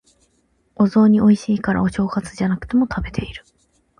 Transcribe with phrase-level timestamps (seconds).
[0.77, 3.43] お雑煮美味しいから、お正月じゃなくても食べてる。